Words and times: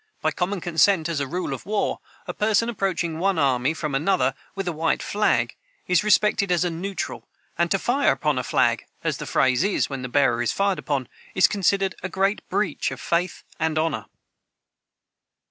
By 0.19 0.31
common 0.31 0.61
consent, 0.61 1.07
as 1.09 1.19
a 1.19 1.27
rule 1.27 1.53
of 1.53 1.63
war, 1.63 1.99
a 2.25 2.33
person 2.33 2.69
approaching 2.69 3.19
one 3.19 3.37
army 3.37 3.75
from 3.75 3.93
another, 3.93 4.33
with 4.55 4.67
a 4.67 4.71
white 4.71 5.03
flag, 5.03 5.55
is 5.85 6.03
respected 6.03 6.51
as 6.51 6.65
a 6.65 6.71
neutral; 6.71 7.27
and 7.55 7.69
to 7.69 7.77
"fire 7.77 8.11
upon 8.11 8.39
a 8.39 8.43
flag," 8.43 8.85
as 9.03 9.17
the 9.17 9.27
phrase 9.27 9.63
is 9.63 9.91
when 9.91 10.01
the 10.01 10.09
bearer 10.09 10.41
is 10.41 10.51
fired 10.53 10.79
upon, 10.79 11.07
is 11.35 11.47
considered 11.47 11.93
a 12.01 12.09
great 12.09 12.41
breach 12.49 12.89
of 12.89 12.99
faith 12.99 13.43
and 13.59 13.77
honor. 13.77 14.07